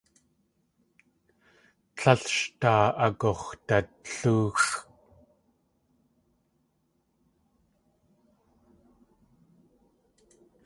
Tlél 1.95 2.21
sh 2.35 2.45
daa 2.61 2.85
agux̲dalóoxʼ. 3.05 4.69